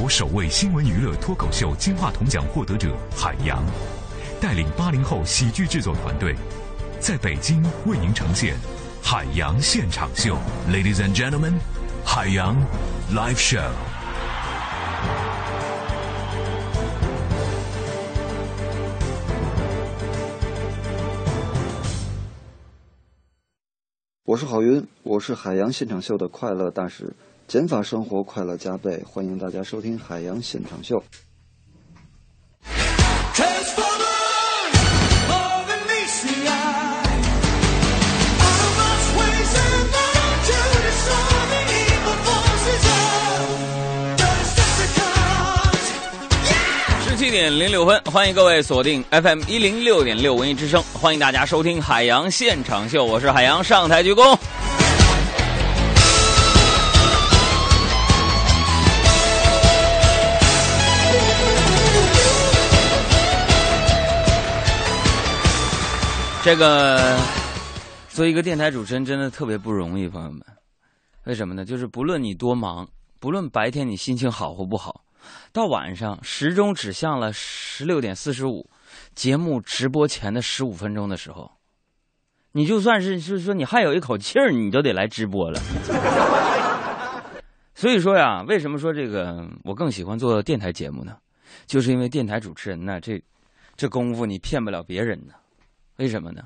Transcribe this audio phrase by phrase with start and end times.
[0.00, 3.62] 国首位新闻娱乐脱口秀金话筒奖获得者海洋，
[4.40, 6.34] 带领八零后喜剧制作团队，
[6.98, 8.54] 在北京为您呈现
[9.02, 10.38] 《海洋现场秀》
[10.72, 11.52] ，Ladies and Gentlemen，
[12.02, 12.56] 海洋
[13.12, 13.70] Live Show。
[24.24, 27.12] 我是郝云，我是海洋现场秀的快乐大使，
[27.50, 31.02] 减法生活快乐加倍，欢迎大家收听海洋现场秀。
[47.02, 54.38] 十七点零六分，欢迎各位锁定 FM 一零六点六文艺之声，欢迎大家收听海洋现场秀，我是海洋，上台鞠躬。
[66.42, 67.18] 这个
[68.08, 70.40] 做一个电台主持人真的特别不容易，朋友们。
[71.24, 71.66] 为什么呢？
[71.66, 72.88] 就是不论你多忙，
[73.18, 75.04] 不论白天你心情好或不好，
[75.52, 78.66] 到晚上时钟指向了十六点四十五，
[79.14, 81.50] 节目直播前的十五分钟的时候，
[82.52, 85.60] 你就算是就是说你还有一口气儿，你都得来直播了。
[87.76, 91.18] 所以说呀，为什么说这个我更喜欢做电台节目呢？
[91.66, 93.22] 就是因为电台主持人呢，这
[93.76, 95.34] 这功夫你骗不了别人呢。
[96.00, 96.44] 为什么呢？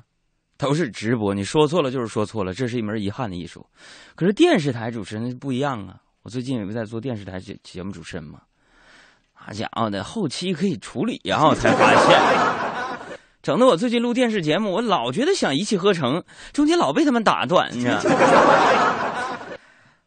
[0.57, 3.65] 都是直播，你说错了就是说错了，这是一门遗憾的艺术。
[4.13, 5.95] 可是电视台主持人不一样啊！
[6.23, 8.41] 我最近也不在做电视台节节目主持人嘛，
[9.31, 11.41] 好家伙的，后期可以处理呀！
[11.45, 18.09] 我才发现，整的我最近录电视节目，我老觉得想一气呵成，中间老被他们打断，你知道吗？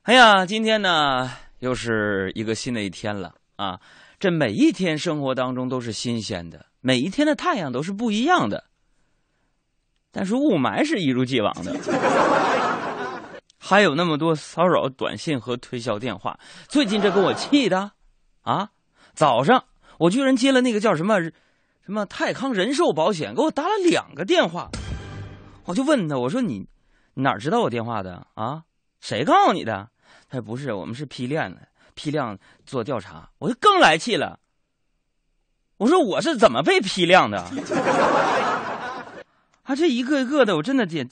[0.03, 3.81] 哎呀，今天呢又是一个新的一天了啊！
[4.21, 8.65] 这每一天生活当中都是新鲜的，每一天的太阳都是不一样的。
[10.11, 11.75] 但是雾霾是一如既往的，
[13.59, 16.39] 还有那么多骚扰短信和推销电话。
[16.69, 17.93] 最近这给我气的，
[18.43, 18.71] 啊！
[19.15, 19.65] 早上
[19.99, 21.33] 我居然接了那个叫什么什
[21.89, 24.71] 么泰康人寿保险，给我打了两个电话。
[25.65, 26.67] 我就问他，我说你
[27.15, 28.63] 哪知道我电话的啊？
[29.01, 29.91] 谁告诉你的？
[30.31, 33.29] 他说不是，我们是批量的，批量做调查。
[33.39, 34.39] 我就更来气了。
[35.77, 37.45] 我说我是怎么被批量的？
[39.69, 41.07] 啊，这一个一个的，我真的也，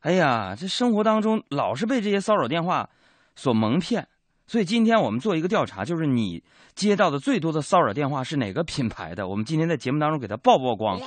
[0.00, 2.90] 哎呀，这生活当中老是被这些骚扰电话
[3.36, 4.08] 所蒙骗，
[4.48, 6.42] 所以今天我们做一个调查，就是你
[6.74, 9.28] 接到的最多的骚扰电话是哪个品牌的？
[9.28, 10.98] 我们今天在节目当中给他曝曝光，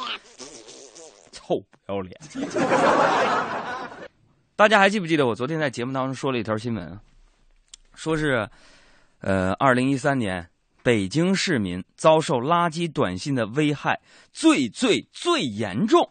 [1.33, 2.17] 臭不要脸！
[4.55, 6.97] 大家还记不记得我昨天在节目当中说了一条新闻，
[7.93, 8.49] 说是，
[9.19, 10.47] 呃，二零一三年
[10.81, 13.99] 北京市民遭受垃圾短信的危害
[14.31, 16.09] 最最最严重。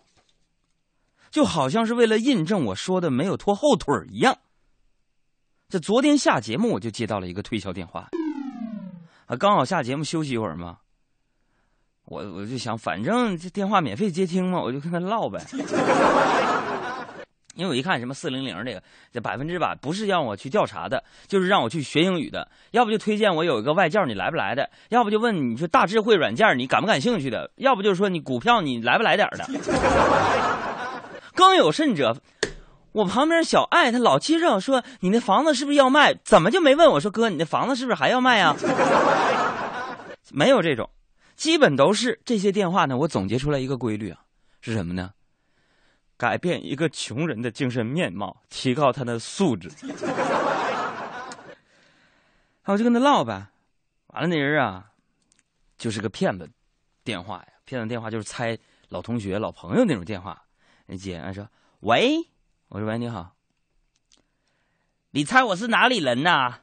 [1.34, 4.39] 就好像是为了印证我说的没有拖后腿一样。
[5.69, 8.09] 这昨天下节目我就接到了一个推销电话，
[9.27, 10.77] 啊，刚好下节目休息一会儿嘛，
[12.05, 15.45] 我我就想，反正这电话免费接听嘛，我就跟他唠呗。
[17.56, 18.81] 因为我一看什么四零零这个，
[19.12, 24.71] 这百分之百不是让我去调查的，就是让我去学英语的，要不就推荐我有一个外教，你来不来的？
[24.91, 27.51] 要不就问你说大智慧软件你感不感兴趣的？
[27.56, 29.45] 要不就是说你股票你来不来点的？
[31.34, 32.17] 更有甚者，
[32.93, 36.15] 我旁边小爱他老接着说：“你那房子是不是要卖？
[36.25, 38.55] 怎么就没问我说哥，你那房子是不是还要卖呀？”
[40.33, 40.89] 没有这种，
[41.37, 42.97] 基本都是这些电话呢。
[42.97, 44.21] 我总结出来一个规律啊，
[44.61, 45.12] 是什么呢？
[46.17, 49.71] 改变一个穷人的精神面貌，提高他的素质。
[52.65, 53.49] 我就跟他唠呗，
[54.06, 54.93] 完了那人啊，
[55.77, 56.49] 就是个骗子
[57.03, 58.56] 电话呀，骗子电话就是猜
[58.89, 60.41] 老同学、老朋友那种电话。
[60.87, 61.49] 那接，俺说
[61.81, 62.28] ：“喂，
[62.69, 63.34] 我说喂，你好。
[65.12, 66.61] 你猜我是哪里人呐？”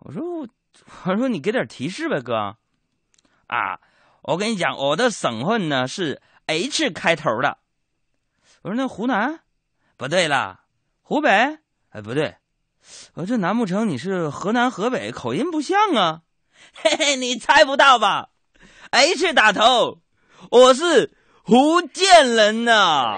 [0.00, 0.48] 我说：“我，
[1.04, 2.56] 我说你给点提示呗，哥。”
[3.48, 3.80] 啊，
[4.22, 7.58] 我跟你讲，我的省份呢是 H 开头的。
[8.62, 9.40] 我说：“那湖南？
[9.98, 10.64] 不对了，
[11.02, 11.58] 湖北？
[11.90, 12.36] 哎，不对。
[13.14, 15.12] 我这难不成你是河南河北？
[15.12, 16.22] 口音不像啊。
[16.72, 18.30] 嘿嘿，你猜不到吧
[18.90, 20.00] ？H 打头，
[20.50, 21.14] 我是。”
[21.46, 23.16] 福建人呐，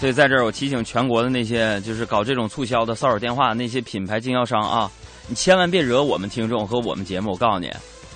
[0.00, 4.90] 所以在这儿我提醒全国的那些就是搞这种促销的骚扰电话那些品牌经销商啊，
[5.28, 7.30] 你千万别惹我们听众和我们节目。
[7.30, 7.70] 我告诉你，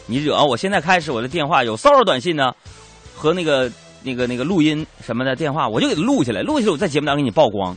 [0.06, 2.52] 你惹我现在开始我的电话有骚扰短信呢，
[3.14, 3.70] 和那个
[4.02, 7.76] 那个那个录音什么的电话，我就给他录下来，录下来我在节目当中给你曝光。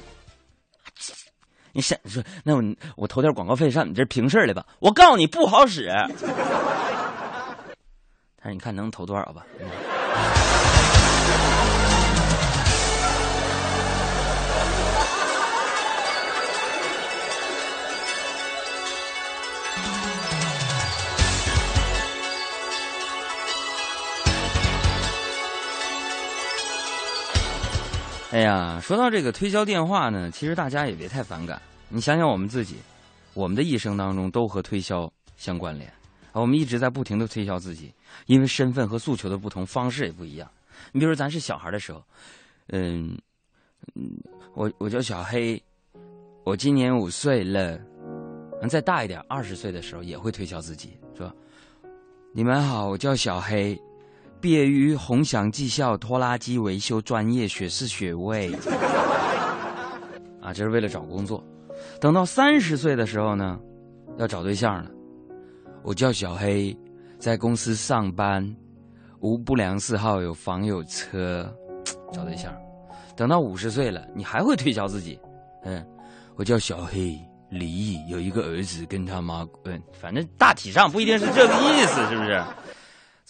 [1.74, 2.64] 你想说，那我
[2.96, 4.66] 我投点广告费上你这平事儿来吧？
[4.80, 5.90] 我告诉你不好使。
[8.44, 9.46] 但是你看能投多少吧？
[28.32, 31.62] 哎呀，说到这个推销电话呢，其实大家也别太反感。
[31.90, 32.78] 你想想我们自己，
[33.34, 35.92] 我们的一生当中都和推销相关联，
[36.32, 37.94] 我们一直在不停的推销自己，
[38.28, 40.50] 因为身份和诉求的不同，方式也不一样。
[40.94, 42.02] 你比如说，咱是小孩的时候，
[42.70, 43.18] 嗯
[43.96, 44.10] 嗯，
[44.54, 45.62] 我我叫小黑，
[46.46, 47.78] 我今年五岁了。
[48.70, 51.36] 再大一点，二十岁的时候也会推销自己，说
[52.32, 53.78] ：“你们好，我叫小黑。”
[54.42, 58.52] 毕业于宏祥技校拖拉机维修专业学士学位，
[60.42, 61.44] 啊，这是为了找工作。
[62.00, 63.60] 等到三十岁的时候呢，
[64.18, 64.90] 要找对象了。
[65.84, 66.76] 我叫小黑，
[67.20, 68.44] 在公司上班，
[69.20, 71.48] 无不良嗜好，有房有车，
[72.12, 72.52] 找对象。
[73.16, 75.20] 等到五十岁了，你还会推销自己，
[75.66, 75.86] 嗯，
[76.36, 77.16] 我叫小黑
[77.52, 82.44] 离异，有一个儿子跟他妈，嗯，反正大体上不一定是这个意思，是不是？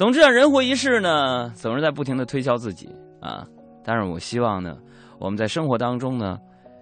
[0.01, 2.89] 总之啊，人活一世呢，总是在不停的推销自己
[3.21, 3.45] 啊。
[3.85, 4.75] 但是我希望呢，
[5.19, 6.39] 我们在生活当中呢，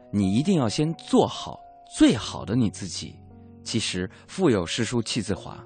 [0.09, 1.59] 你一定要先做好
[1.93, 3.13] 最好的你自己。
[3.61, 5.57] 其实腹有诗书气自华，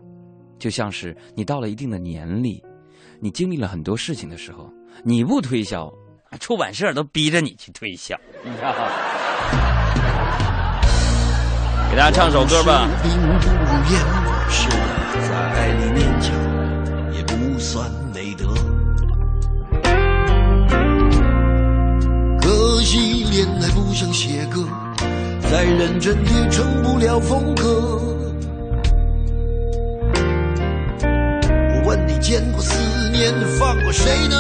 [0.58, 2.60] 就像是你到了一定的年龄，
[3.22, 4.68] 你经历了很多事情的时候，
[5.04, 5.88] 你不推销，
[6.40, 8.18] 出版社都逼着你去推销。
[11.92, 12.90] 给大家唱首歌吧。
[17.36, 18.46] 不算美德，
[22.40, 24.64] 可惜恋爱不像写歌，
[25.50, 28.00] 再认真也成不了风格。
[31.04, 34.36] 我问你，见过思念放过谁呢？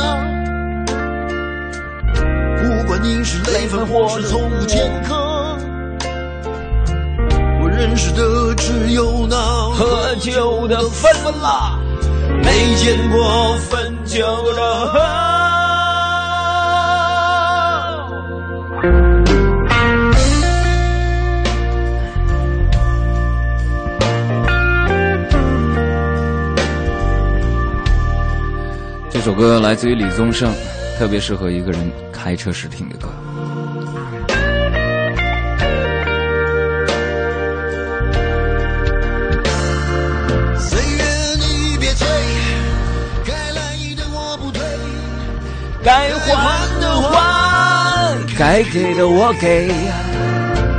[2.61, 5.57] 不管你是累犯或是从无前科，
[7.61, 9.35] 我认识的只有那
[9.71, 11.11] 喝酒的分
[11.41, 11.79] 了。
[12.43, 14.19] 没见过分酒
[14.53, 14.61] 的。
[29.09, 30.53] 这首歌来自于李宗盛，
[30.99, 33.07] 特别适合一个人开车时听的歌。
[48.37, 49.67] 该给的我给。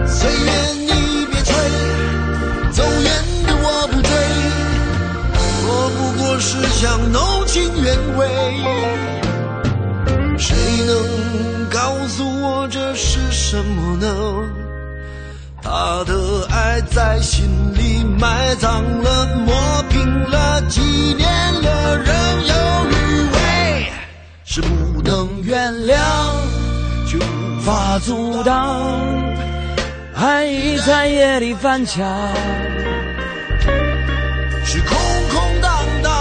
[0.07, 1.55] 岁月你别催，
[2.73, 3.13] 走远
[3.47, 4.11] 的我不追。
[5.67, 8.27] 我不过是想弄清原委。
[10.37, 10.57] 谁
[10.87, 14.07] 能告诉我这是什么呢？
[15.63, 19.55] 他的爱在心里埋葬了，磨
[19.89, 21.27] 平了，几年
[21.63, 22.15] 了，仍
[22.47, 22.55] 有
[22.91, 22.93] 余
[23.33, 23.87] 味。
[24.45, 25.97] 是不能原谅，
[27.65, 28.79] 无法阻挡，
[30.15, 32.05] 爱已在夜里翻墙。
[34.67, 34.99] 是空
[35.33, 36.13] 空荡荡，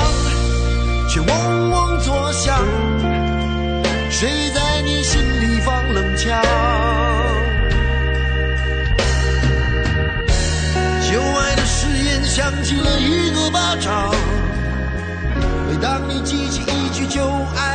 [1.09, 2.57] 却嗡嗡作响。
[4.09, 6.41] 谁在你心里放冷枪？
[11.01, 14.15] 旧爱的誓言响起了一个巴掌。
[15.67, 17.21] 每当你记起一句旧
[17.57, 17.72] 爱。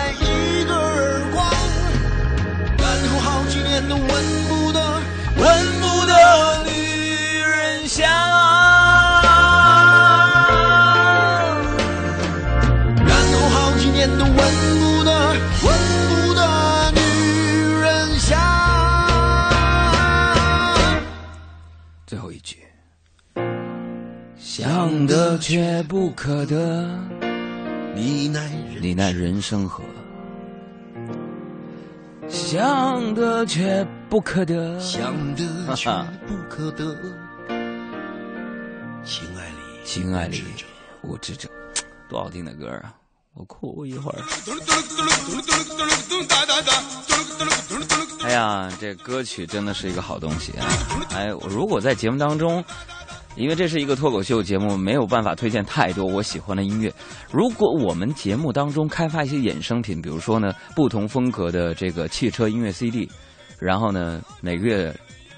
[25.48, 26.86] 却不可得，
[27.94, 28.50] 你奈
[28.82, 29.82] 你奈人生何？
[32.28, 35.90] 想得却不可得，想得却
[36.26, 36.94] 不可得。
[39.02, 40.44] 情爱里，情爱里，
[41.00, 41.48] 我知者，
[42.10, 42.92] 多好听的歌啊！
[43.32, 44.18] 我哭一会儿。
[48.20, 50.68] 哎呀，这歌曲真的是一个好东西啊！
[51.16, 52.62] 哎，我如果在节目当中
[53.38, 56.92] 因为这是一个脱口秀节目，没有办法推荐太多我喜欢的音乐。
[57.30, 63.08] 如果我们节目当中开发一些衍生品，比如说呢，不同风格的这个汽车音乐 CD，
[63.60, 64.92] 然后呢，每个月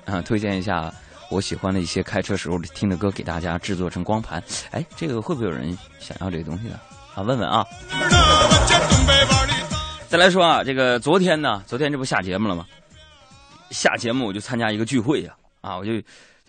[0.07, 0.91] 啊推荐一下
[1.31, 6.81] 我喜欢的一些开车时候听的歌给大家制作成光盘，哎，这个会不会有人想要这个东西呢？
[7.15, 7.63] 啊，问问啊。
[10.09, 12.65] 再来说啊，这个昨天呢，昨天这不下节目了吗？
[13.71, 15.93] 下节目我就参加一个聚会呀，啊，我就。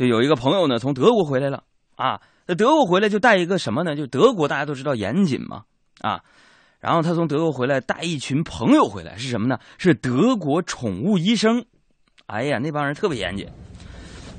[0.01, 1.63] 就有一个朋友呢，从德国回来了
[1.95, 2.19] 啊。
[2.47, 3.95] 那德国回来就带一个什么呢？
[3.95, 5.61] 就德国大家都知道严谨嘛
[5.99, 6.19] 啊。
[6.79, 9.59] 然后他从德国回来带一群朋友回来，是什么呢？
[9.77, 11.63] 是德国宠物医生。
[12.25, 13.47] 哎呀，那帮人特别严谨。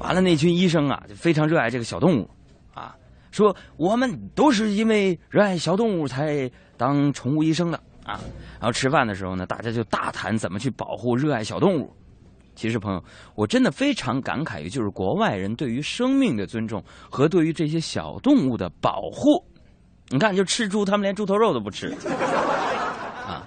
[0.01, 2.29] 完了，那群医生啊，就非常热爱这个小动物
[2.75, 2.97] 啊。
[3.31, 8.19] 说我们都是因为热爱小动物才当宠物医生的啊。
[8.59, 11.95] 然后吃饭的时候呢，大家就大谈怎么去保护热爱小动物。
[12.55, 13.03] 其实，朋友，
[13.35, 19.43] 我真的非常感慨于，就是国外人对于生命的尊重和对于这些小动物的保护。
[20.09, 21.89] 你看，就吃猪，他们连猪头肉都不吃
[23.27, 23.47] 啊！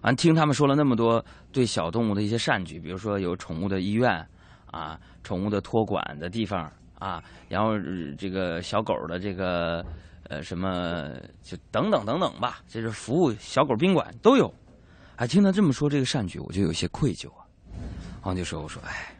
[0.00, 4.26] 完，听他们说了那么多对小动物的一些善举，比如说有宠物的医院
[4.66, 6.68] 啊，宠物的托管的地方
[6.98, 7.78] 啊，然后
[8.18, 9.84] 这个小狗的这个
[10.28, 14.52] 呃什么，就等等等等吧，就是服务小狗宾馆都有。
[15.14, 17.41] 哎，听他这么说这个善举，我就有些愧疚啊。
[18.22, 19.12] 然后就说：“我说，哎，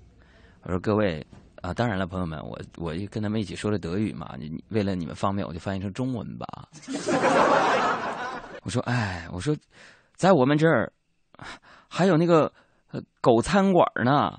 [0.64, 1.24] 我说各位
[1.60, 6.46] 啊，当然了，朋友们，我我跟他们一起说的德语嘛，你为了你们方便，我就翻译成中文吧。
[8.64, 9.54] 我说，哎，我说，
[10.14, 10.90] 在我们这儿
[11.86, 12.50] 还有那个
[13.20, 14.32] 狗餐馆呢。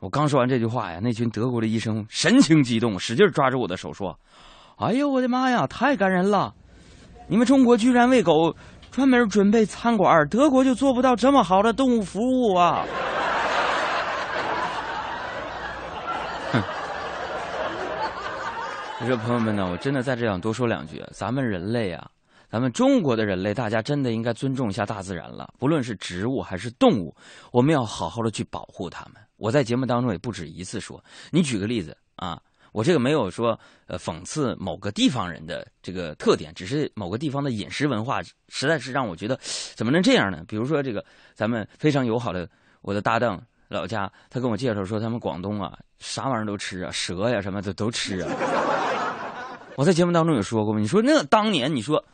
[0.00, 4.18] 我刚说完这句话呀，那群德国的医生神情激动，使劲抓住我的手说
[4.80, 6.54] ：‘哎呦，我的妈呀，太感人了！
[7.28, 8.56] 你们中国居然为狗
[8.90, 12.84] 专门准备餐馆，德国就做不到这么好的动物服务啊！’”
[19.02, 21.02] 我说朋友们呢，我真的在这想多说两句。
[21.10, 22.08] 咱们人类啊，
[22.48, 25.52] 咱们中国的人类，大家真的应该尊重一下大自然了。
[25.58, 27.12] 不论是植物还是动物，
[27.50, 29.14] 我们要好好的去保护它们。
[29.38, 31.02] 我在节目当中也不止一次说。
[31.32, 32.40] 你举个例子啊，
[32.70, 39.36] 我这个没有说呃讽刺某个地方人的这个特点，只是某个地方的饮食文化实在是让我觉得
[39.74, 40.44] 怎么能这样呢？
[40.46, 41.04] 比如说这个
[41.34, 42.48] 咱们非常友好的
[42.82, 48.30] 我的搭档老家，他跟我介绍说他们广东啊啥玩意儿都吃啊，蛇呀什么的都吃啊。
[49.76, 50.80] 我在节目当中有说过吗？
[50.80, 52.04] 你说那当年，你说，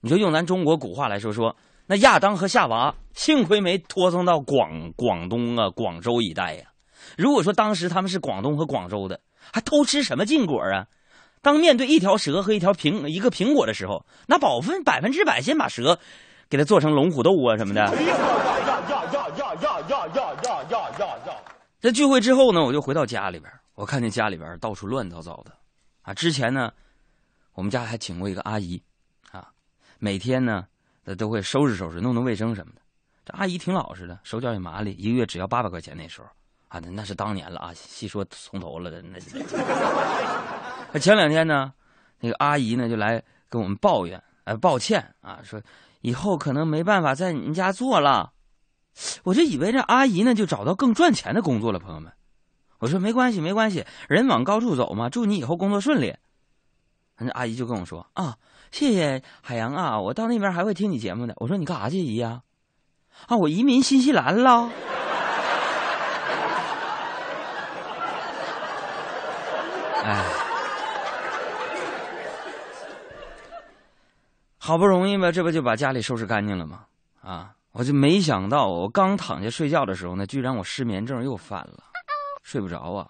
[0.00, 1.56] 你说用咱中国古话来说，说
[1.86, 6.64] 那亚当和夏娃，幸亏没拖生到广广东啊广州一带呀。
[7.16, 9.20] 如果说当时他们是广东和广州的，
[9.52, 10.86] 还偷吃什么禁果啊？
[11.40, 15.98] 当面对一条蛇和一条苹一个苹果的时候，那保分百分之百先把蛇，
[16.48, 17.90] 给它做成龙虎斗啊什么的。
[21.80, 25.50] 在聚会之后呢，我就回到家里边，我看见家里边到处乱糟糟的。
[26.02, 26.72] 啊，之前呢，
[27.54, 28.82] 我们家还请过一个阿姨，
[29.30, 29.48] 啊，
[29.98, 30.66] 每天呢，
[31.04, 32.82] 她都会收拾收拾、弄弄卫生什么的。
[33.24, 35.96] 这阿姨挺老实的，手脚也麻利，一个月只要八百块钱。
[35.96, 36.26] 那时候，
[36.66, 39.18] 啊，那那是当年了啊，细说从头了的那。
[40.92, 41.72] 那 前两天呢，
[42.18, 45.62] 那个阿姨呢就来跟我们抱怨，哎，抱歉啊，说
[46.00, 48.32] 以后可能没办法在你们家做了。
[49.22, 52.12] 我就以为这阿姨呢就找到更赚钱的工作了，朋友们。
[52.82, 55.08] 我说没关系，没关系，人往高处走嘛。
[55.08, 56.12] 祝你以后工作顺利。
[57.18, 58.34] 那阿姨就跟我说啊，
[58.72, 61.32] 谢谢海洋啊，我到那边还会听你节目的。
[61.36, 62.42] 我说你干啥去姨呀？
[63.28, 64.68] 啊，我移民新西兰了。
[70.02, 70.24] 哎，
[74.58, 76.80] 好不容易吧，这不就把家里收拾干净了吗？
[77.22, 81.91] 啊，我就没想到，我刚躺下睡觉的时候呢，居然我失眠症又犯了。
[82.42, 83.08] 睡不着啊！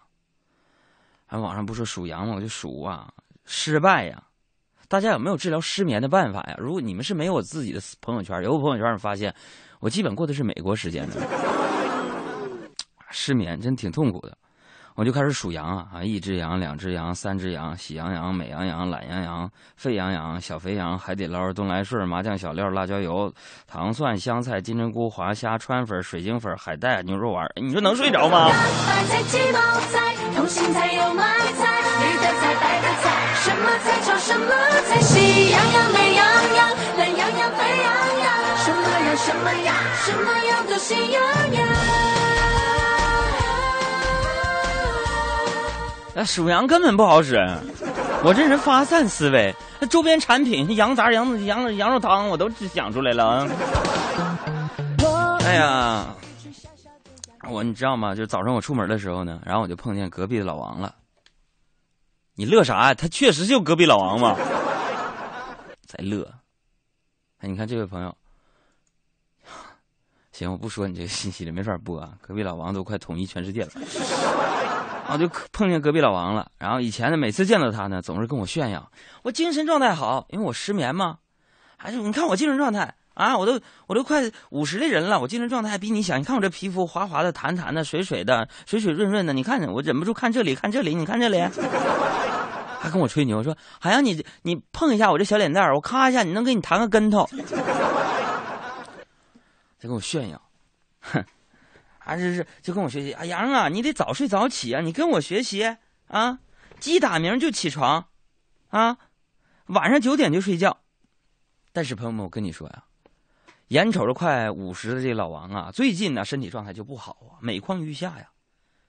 [1.27, 2.35] 还网上不说数羊吗？
[2.37, 3.13] 我就数啊，
[3.45, 4.23] 失败呀！
[4.89, 6.55] 大家有没有治疗失眠的办法呀？
[6.59, 9.35] 如果你们是没有自己的朋友圈，有个朋友圈你发现，
[9.81, 11.17] 我基本过的是美国时间的，
[13.11, 14.37] 失眠真挺痛苦的。
[14.95, 16.03] 我就开始数羊啊啊！
[16.03, 23.33] 一只羊，两只羊，三只羊，喜羊羊、美羊羊、懒羊羊、沸羊羊、小肥羊、海底捞、东来顺、麻酱小料、辣椒油、
[23.67, 27.51] 糖蒜、香菜、金针菇、华虾、川粉、水晶粉、海带、牛肉丸。
[27.57, 28.49] 你说能睡着吗？
[28.49, 28.55] 大
[28.87, 29.59] 白菜、鸡毛
[29.91, 34.47] 菜、通心菜、油麦菜、绿的菜、白的菜，什么菜炒什么
[34.89, 36.69] 菜，喜羊羊、美羊羊、
[36.99, 37.89] 懒羊羊、沸羊
[38.21, 41.23] 羊，什么羊什么羊，什么羊都喜羊
[41.53, 42.22] 羊。
[46.25, 47.37] 属羊根本不好使，
[48.23, 53.49] 我这人发散思维，那周边产品羊杂、羊羊羊肉汤我都想出来了。
[55.45, 56.15] 哎呀，
[57.49, 58.15] 我你知道吗？
[58.15, 60.95] 就早上我出门的时候呢，然后我就碰见隔壁的老王了。
[62.35, 62.95] 你乐啥呀？
[62.95, 64.37] 他确实就隔壁老王嘛，
[65.87, 66.31] 在乐。
[67.41, 68.15] 哎，你看这位朋友，
[70.31, 72.13] 行，我不说你这个信息了，没法播啊。
[72.21, 73.71] 隔壁老王都快统一全世界了，
[75.13, 76.51] 我就碰见隔壁老王了。
[76.59, 78.91] 然后以前呢，每次见到他呢，总是跟我炫耀
[79.23, 81.19] 我精神状态好，因为我失眠嘛。
[81.77, 86.19] 还是你看我精神状态啊，我都我都快五十的人了，我精神状态还比你想。
[86.19, 91.41] 你看我这皮肤滑滑的、弹弹的、水水的、水水润润的，你看我忍不住看这里，看这里，你看这里。
[92.83, 97.25] 还跟我吹牛说：“海洋，你你碰一下我这小脸蛋儿，我咔一下，你能给你弹个跟头。
[99.79, 100.43] ”在跟我炫耀，
[101.01, 101.25] 哼，
[102.05, 103.15] 还是是就跟我学习。
[103.15, 105.77] 海洋啊，你得早睡早起啊，你跟我学习
[106.09, 106.39] 啊，
[106.81, 108.09] 鸡打鸣就起床，
[108.71, 108.99] 啊，
[109.67, 110.79] 晚上九点就睡觉。
[111.73, 112.85] 但是朋友们，我跟你说呀，
[113.69, 118.29] 眼瞅着快五十的这老王啊，最近呢身体状态就不好啊，每况愈下呀。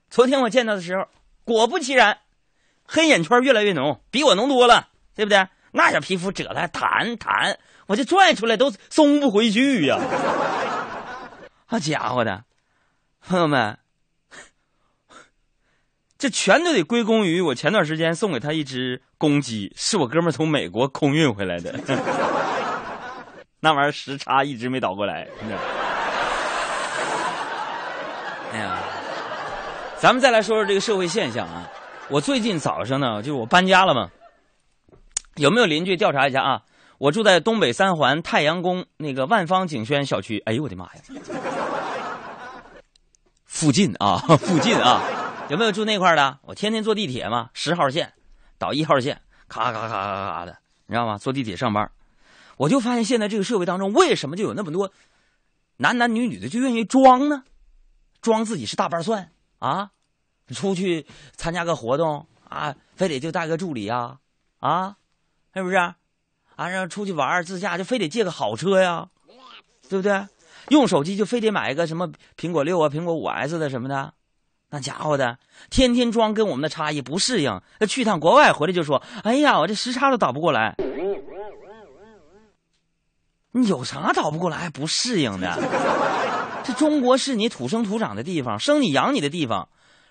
[0.09, 1.07] 昨天我见到的时候，
[1.43, 2.19] 果不其然。
[2.85, 5.47] 黑眼圈越来越浓，比我浓多了，对不对？
[5.71, 9.97] 那小皮肤褶了弹弹，我就拽出来都松不回去呀！
[11.65, 12.43] 好 家伙的，
[13.25, 13.77] 朋友们，
[16.17, 21.73] 这全都得归功于我前段时间送给他一只公鸡，是我哥们从美国空运回来的。
[23.61, 25.25] 那玩意儿时差一直没倒过来。
[28.51, 28.77] 哎呀，
[29.97, 31.71] 咱们再来说说这个社会现象啊。
[32.09, 34.09] 我最近早上呢，就是我搬家了嘛，
[35.35, 36.63] 有没有邻居调查一下啊？
[36.97, 40.91] 我住在东北三环太阳宫那个万方景轩小区，哎呦我的妈呀！
[43.53, 44.99] 附近啊， 附近啊，
[45.47, 46.39] 有没有住那块的？
[46.41, 48.11] 我天天坐地铁嘛，十号线
[48.57, 50.57] 倒一号线，咔咔咔咔咔的，
[50.87, 51.19] 你知道吗？
[51.19, 51.89] 坐地铁上班，
[52.57, 54.91] 我就发现现在这个社会当中，为什么就有那么多
[55.77, 57.43] 男男女女的就愿意装呢？
[58.21, 59.91] 装自己是大瓣蒜啊？
[60.47, 61.05] 出去
[61.35, 64.17] 参加个活动啊，非得就带个助理呀，
[64.61, 64.97] 啊，
[65.53, 65.75] 是不是？
[65.75, 65.95] 啊，
[66.69, 69.09] 让出去玩自驾就非得借个好车呀，
[69.87, 70.27] 对不对？
[70.69, 74.13] 用手机就非得买一个什么苹果六啊、苹果五 S 的什么的，
[74.69, 75.37] 那家伙的
[75.69, 80.75] 天天装跟我们的差异不适应，那去趟国外回来就说：“哎呀，我这时差都倒不过来。”
[83.55, 85.59] 你有啥倒不过来不适应的？
[86.65, 89.69] 这中国是你土生土长的地方，生你养你的地方。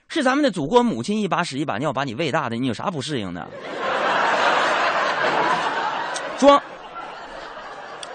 [0.09, 3.49] 是咱们的祖国母亲一把屎一把尿把你喂大的，你有啥不适应的？
[6.38, 6.62] 装，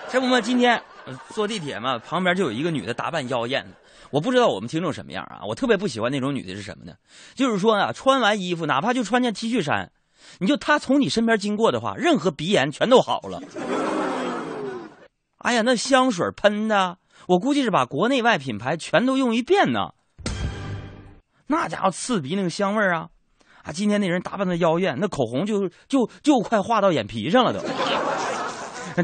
[0.08, 0.39] 这不嘛？
[0.39, 0.82] 今天
[1.30, 3.76] 坐地铁嘛，旁边就有一个女的打扮妖艳的。
[4.10, 5.41] 我不知道我们听众什么样啊？
[5.48, 6.93] 我特别不喜欢那种女的是什么呢？
[7.36, 9.91] 就是说啊，穿完衣服，哪怕就穿件 T 恤衫，
[10.39, 13.41] 你就她从你身边经过的话，任何鼻炎全都好了。
[15.39, 19.89] 哎呀，那香水喷的，我估计是把国内外品牌全都用一遍呢。
[21.48, 23.08] 那家伙刺鼻那个香味儿啊，
[23.63, 23.72] 啊！
[23.72, 27.60] 今天那人打扮的妖艳，那口红就就就快画到眼皮上了都。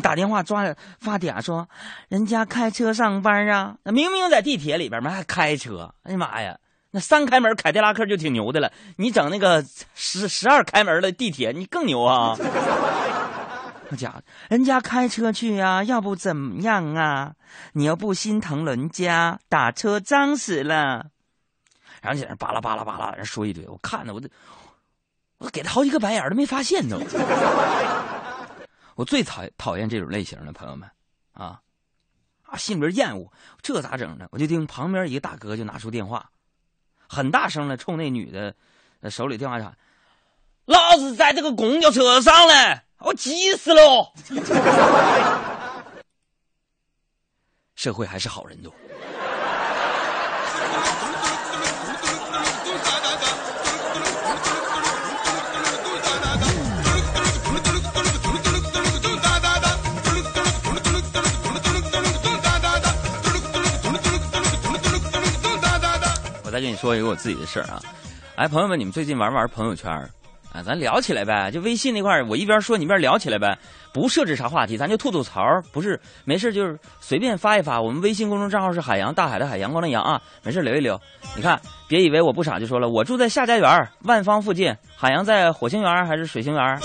[0.02, 1.68] 打电话抓发嗲说，
[2.10, 6.58] 人家开车上班啊，那明明在地铁里边嘛还开车，哎呀妈呀，
[6.92, 9.64] 那三开门凯迪拉克就挺牛的了，你整那个
[9.96, 12.36] 十十二开门的地铁，你更牛啊！
[13.90, 17.34] 那家伙，人家开车去呀，要不怎么样啊？
[17.74, 21.08] 你要不心疼人家打车脏死了。
[22.02, 24.28] 然后在那巴拉巴拉巴拉人说一堆，我看的我都，
[25.38, 27.00] 我给他好几个白眼都没发现都。
[28.96, 30.88] 我最讨讨厌这种类型的朋友们，
[31.34, 31.62] 啊，
[32.44, 34.28] 啊，心里边厌恶，这咋整呢？
[34.32, 36.30] 我就听旁边一个大哥就拿出电话，
[37.08, 38.56] 很大声的冲那女的
[39.10, 39.76] 手里电话喊
[40.66, 44.14] ：“老子在这个公交车上嘞，我急死了！”
[47.76, 48.74] 社会还是好人多。
[66.54, 67.82] 再跟你说一个我自己的事儿啊，
[68.36, 69.92] 哎，朋友们，你们最近玩不玩朋友圈
[70.52, 70.62] 啊？
[70.64, 73.58] 咱聊起来呗，就微信那块儿，我一边说你一边聊起来呗，
[73.92, 77.82] 不设置啥话题，咱就吐吐槽，不是没事就是随便发一发。
[77.82, 80.96] 我们微信公众账号是海洋大海的海阳光的阳啊，没事留一留。
[81.36, 86.80] 你看，别以为我不傻就说了，我住在夏家园万方附近，海洋在火星园还是水星园？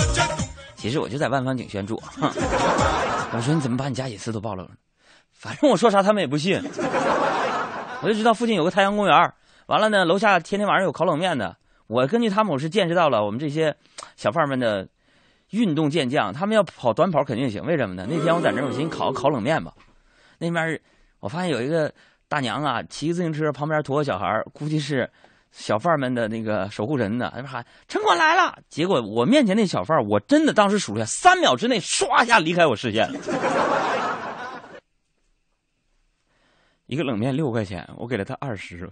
[0.77, 2.03] 其实我就在万方景轩住。
[2.23, 4.71] 我说你怎么把你家隐私都暴露了？
[5.35, 6.59] 反正我说啥他们也不信。
[8.01, 9.33] 我就知道附近有个太阳公园。
[9.69, 11.55] 完了呢，楼下天天晚上有烤冷面的。
[11.89, 13.77] 我根据他们，我是见识到了我们这些
[14.17, 14.89] 小贩们的
[15.51, 16.33] 运动健将。
[16.33, 18.07] 他们要跑短跑肯定行，为什么呢？
[18.09, 19.75] 那天我在那儿，我寻思烤个烤冷面吧。
[20.39, 20.81] 那边
[21.21, 21.93] 我发现有一个
[22.29, 25.11] 大娘啊，骑自行车，旁边驮个小孩估计是
[25.53, 28.59] 小贩们的那个守护神呢，那边喊城管来了。
[28.71, 33.21] 结果我面前那小贩，我真的当时数了下三秒之内，唰一下离开我视线了。
[36.87, 38.89] 一个冷面六块钱，我给了他二十，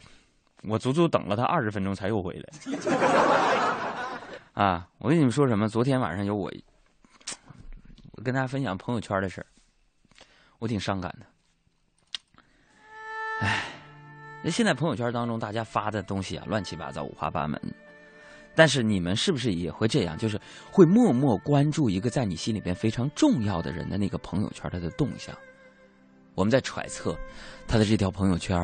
[0.62, 2.48] 我足足等了他二十分钟才又回来。
[4.54, 5.68] 啊，我跟你们说什么？
[5.68, 6.50] 昨天晚上有我，
[8.12, 9.46] 我跟大家分享朋友圈的事儿，
[10.58, 11.26] 我挺伤感的。
[13.40, 13.64] 唉，
[14.42, 17.60] 那现在朋友圈当中大家发的东西啊，乱七八糟，五花八门。
[18.54, 20.16] 但是你们是不是也会这样？
[20.16, 20.40] 就是
[20.72, 25.36] 会默默关注一个在你心里边非常重要的人的那个朋友圈他的动向？
[26.34, 27.14] 我们在揣测
[27.68, 28.56] 他的这条朋友圈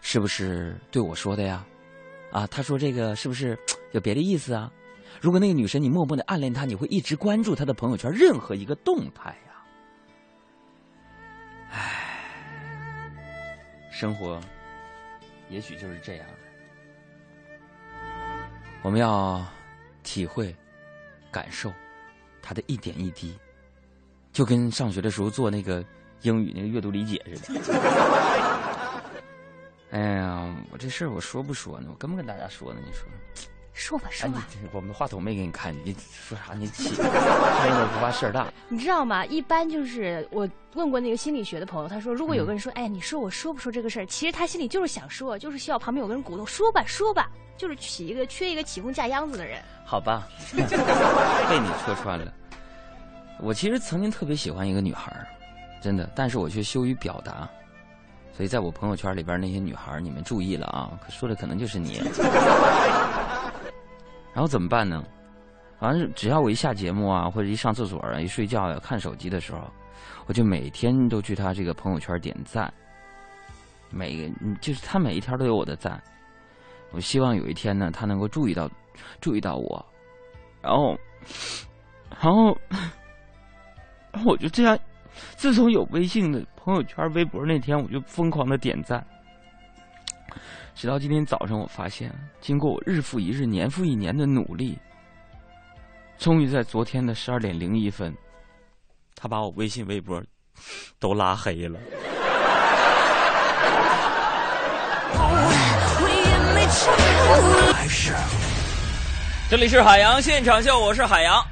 [0.00, 1.64] 是不是对我说的呀？
[2.32, 3.58] 啊，他说这个是不是
[3.92, 4.70] 有别的意思啊？
[5.20, 9.64] 如果那个女生你默默的暗恋她，你会一直关注她的朋友圈任何一个动态呀？
[11.70, 13.10] 唉，
[13.90, 14.38] 生活
[15.48, 16.26] 也许就是这样。
[18.82, 19.44] 我们要
[20.02, 20.54] 体会、
[21.30, 21.72] 感受
[22.42, 23.36] 他的一点一滴，
[24.32, 25.82] 就跟上学的时候做那个
[26.22, 28.45] 英语那个阅读理解似的。
[29.96, 31.88] 哎呀，我这事儿我说不说呢？
[31.90, 32.80] 我跟不跟大家说呢？
[32.84, 33.08] 你说？
[33.72, 36.52] 说吧说吧，我们的话筒没给你看，你说啥？
[36.52, 38.46] 你起，不怕事儿大。
[38.68, 39.24] 你知道吗？
[39.24, 44.06] 一般就是我问过那个心理学的朋友，他说，如果有个人说，哎，你说我说不说这个事儿？
[44.06, 49.62] 其实他心里就是想说，就是需要旁边有个人鼓动，说吧说吧，就是起一个缺一个起哄架秧子的人。
[49.86, 52.32] 好吧， 被你戳穿了。
[53.40, 55.26] 我其实曾经特别喜欢一个女孩
[55.82, 57.48] 真的，但是我却羞于表达，
[58.36, 62.02] 所以在我朋友圈里边那些女孩你们注意了啊，说的可能就是你。
[64.34, 65.02] 然后怎么办呢？
[65.80, 69.60] 反正只要我一下节目啊，或者一上厕所啊，一睡觉呀，看手机的时候，
[70.26, 72.70] 我就每天都去他这个朋友圈点赞。
[73.88, 75.98] 每个就是他每一条都有我的赞。
[76.90, 78.68] 我希望有一天呢，他能够注意到，
[79.18, 79.82] 注意到我。
[80.60, 80.94] 然后，
[82.20, 82.58] 然后，
[84.12, 84.78] 然后我就这样。
[85.36, 89.06] 自从有微信的朋友圈、微博那天，我就疯狂的点赞。
[90.74, 94.78] 直到今天早上，我发现，经过我日复一日、年复一年的努力，
[96.18, 98.14] 终于在昨天的十二点零一分，
[99.14, 100.22] 他把我微信、微博
[100.98, 101.78] 都拉黑了。
[109.48, 111.42] 这里是海洋现场秀，我是海洋。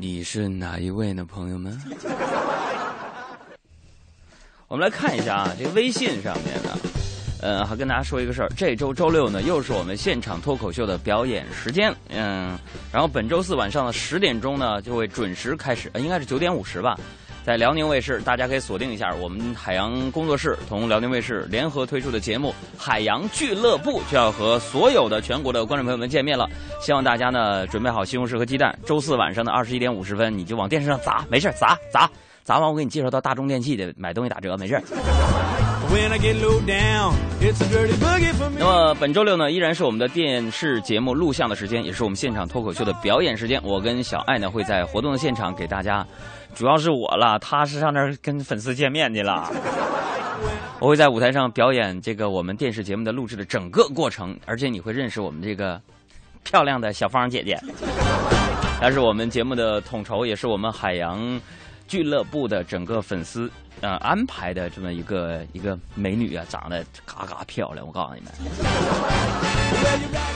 [0.00, 1.76] 你是哪一位呢，朋友们？
[4.68, 6.78] 我们来看一下啊，这个微信上面呢。
[7.40, 11.92] 呃，还跟大家说一个事儿，这周周六呢，又是我们现场脱口秀的表演时间。
[12.10, 12.56] 嗯，
[12.92, 16.96] 然后本周四晚上的十点钟呢，就会准时开始，应该是九点五十吧，
[17.48, 26.46] 在辽宁卫视，大家可以锁定一下我们海洋工作室同辽宁卫视联合推出的节目《海洋俱乐部》，就要和所有的全国的观众朋友们见面了。
[26.78, 32.06] 希望大家呢准备好西红柿和鸡蛋，周四晚上的二十一点五十分，你就往电视上砸，没事砸砸
[32.44, 34.78] 砸完，我给你介绍到大中电器的买东西打折，没事。
[38.58, 43.58] 那么本周六呢，依然是我们的电视节目录像的时间，也是我们现场脱口秀的表演时间。
[43.64, 46.06] 我跟小爱呢会在活动的现场给大家，
[46.54, 49.50] 主要是我了，他是上那儿跟粉丝见面去了。
[50.78, 55.80] 我会在舞台上表演这个我们电视节目的录制的整个过程，而且你会认识我们这个
[56.44, 57.58] 漂亮的小芳姐姐，
[58.78, 61.40] 她是我们节目的统筹，也是我们海洋
[61.86, 63.50] 俱乐部的整个粉丝。
[63.80, 68.32] 呃，安排的这么一个一个美女啊，长得嘎嘎漂亮，我告诉你们。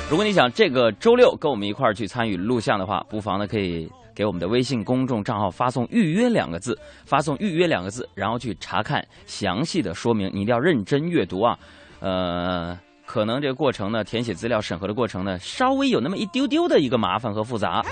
[0.09, 11.59] 如果你想这个周六跟我们一块儿去参与录像的话，不妨呢可以给我们的微信公众账号发送“预约”两个字，发送“预约”两个字，然后去查看详细的说明，你一定要认真阅读啊。
[11.98, 17.85] 呃，可能这个过程呢，填写资料审核的过程呢，稍微有那么一丢丢的一个麻烦和复杂，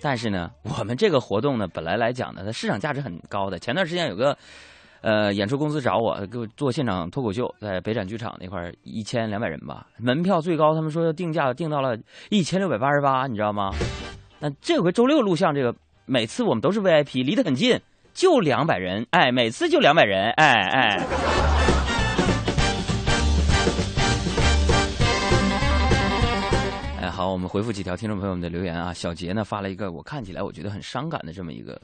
[0.00, 3.58] 但是呢，我们这个活动呢，本来来讲呢，它市场价值很高的。
[3.58, 4.38] 前段时间有个。
[5.02, 11.98] 呃，演出公司找我给我做现场脱口秀，在北展剧场那块一千两百人吧，门票最高他们说定价定到了
[12.30, 13.72] 一千六百八十八，你知道吗？
[14.38, 15.74] 那这回周六录像，这个
[16.06, 17.80] 每次我们都是 VIP，离得很近，
[18.14, 21.06] 就两百人，哎，每次就两百人，哎哎。
[27.00, 28.94] 哎，好，我们回复几条听众朋友们的留言啊。
[28.94, 31.80] 小杰呢发了一个我看起来我觉得很伤感的这么一个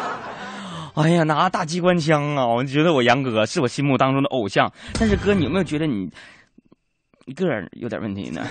[0.96, 2.48] ”哎呀，拿大机关枪啊！
[2.48, 4.72] 我觉得我杨哥是我心目当中的偶像。
[4.94, 6.10] 但是哥，你有没有觉得你
[7.26, 8.42] 你个人有点问题呢？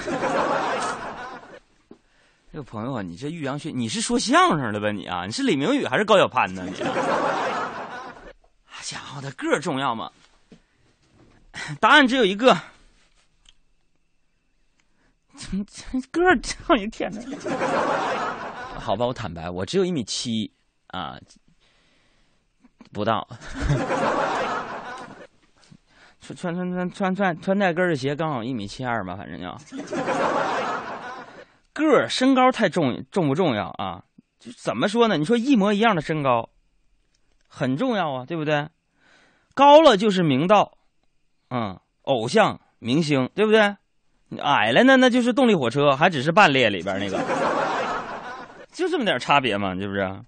[2.53, 4.91] 这个朋友啊，你这玉阳学，你是说相声的吧？
[4.91, 6.65] 你啊，你是李明宇还是高晓攀呢？
[6.67, 6.73] 你，
[8.83, 10.11] 家伙的个儿重要吗？
[11.79, 12.53] 答案只有一个，
[16.11, 17.21] 个儿，我的天哪！
[18.81, 20.53] 好吧，我坦白，我只有一米七
[20.89, 21.17] 啊。
[22.93, 23.25] 不到，
[26.21, 29.57] 穿穿穿穿穿穿穿带跟的鞋刚好一米七二吧，反正要
[31.73, 34.05] 个儿身高太重重不重要啊？
[34.39, 35.17] 就怎么说呢？
[35.17, 36.49] 你说一模一样的身高
[37.47, 38.69] 很重要啊，对不对？
[39.55, 40.79] 高了就是明道，
[41.51, 43.77] 嗯，偶像明星，对不对？
[44.41, 47.19] 矮了呢，那就是动力火车，还只是半列里边那个，
[48.73, 50.25] 就这么点差别嘛，是不是？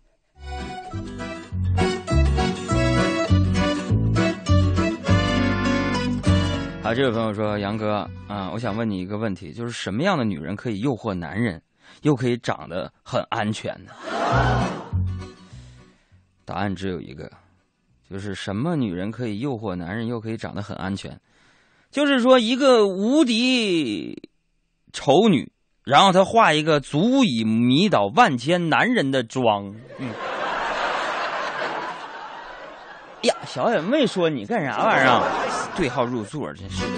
[6.95, 11.63] 这位朋友说：“杨哥，啊，我想问你一个问题，就是什么样的女人可以诱惑男人，
[12.03, 13.93] 又可以长得很安全呢？”
[16.45, 17.31] 答案只有一个，
[18.11, 21.19] 就是什么女人可以诱惑男人，又可以长得很安全？
[21.91, 24.29] 就是说，一个无敌
[24.93, 25.51] 丑女，
[25.85, 29.75] 然后她化一个足以迷倒万千男人的妆。
[29.99, 30.11] 嗯。
[33.23, 35.23] 呀，小野妹说你干啥玩意儿啊？
[35.77, 36.91] 对号入座，真是的。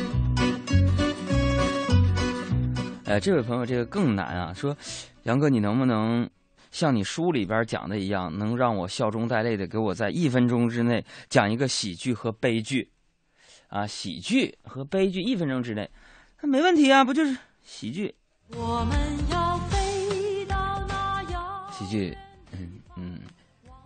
[3.05, 4.53] 哎，这位朋友，这个更难啊！
[4.55, 4.75] 说，
[5.25, 6.29] 杨哥，你能不能
[6.71, 12.91] 像你书里边讲的一样，能让我笑中带泪的给我在一分钟之内讲一个喜剧和悲剧？
[13.69, 15.91] 啊，喜剧和悲剧一分钟之内，
[16.41, 18.15] 那没问题啊，不就是喜剧？
[18.51, 18.99] 我们
[19.31, 22.17] 要飞到那遥喜剧，
[22.53, 23.21] 嗯嗯，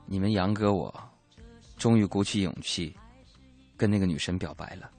[0.06, 0.94] 你们杨哥我
[1.78, 2.94] 终于鼓起勇气。
[3.76, 4.90] 跟那个女神表白了，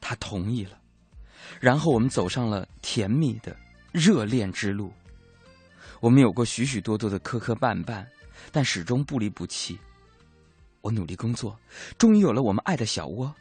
[0.00, 0.80] 她同意了，
[1.60, 3.54] 然后我们走上了甜蜜的
[3.92, 4.90] 热恋之路。
[6.00, 8.06] 我们有过许许多多的磕磕绊绊，
[8.50, 9.78] 但始终不离不弃。
[10.80, 11.54] 我努力工作，
[11.98, 13.34] 终于有了我们爱的小窝。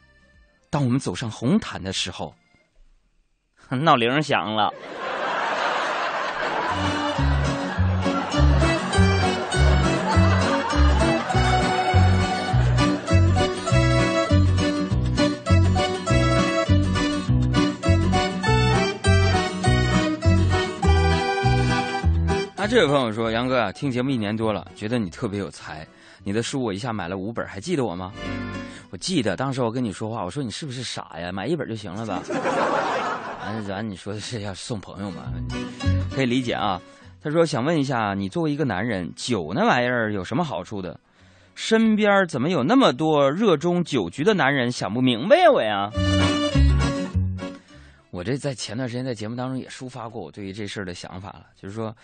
[0.69, 2.35] 当我们走上红毯的时候，
[3.71, 4.73] 闹铃响了。
[22.61, 25.87] 那这位朋友说：“杨哥啊，听节目一年多了，觉得你特别有才。
[26.25, 28.11] 你的书我一下买了五本，还记得我吗？
[28.89, 31.31] 我记得，当时我跟你说话，我说你是不是傻呀？
[31.31, 32.21] 买一本就行了吧？
[33.39, 35.31] 完完，你说的是要送朋友嘛？
[36.13, 36.81] 可以理解啊。
[37.23, 40.99] 他说想问一下，你作为一个男人，酒那玩意儿有什么好处的？
[41.55, 44.69] 身边怎么有那么多热衷酒局的男人？
[44.69, 45.89] 想不明白呀，我呀。
[48.11, 51.95] 我这在前段时间在节目当中也抒发过我对于这事儿的想法了，就是说。”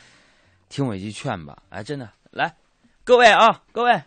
[0.69, 2.56] 听我一句劝吧，哎，真的，来，
[3.04, 4.01] 各位啊，各位，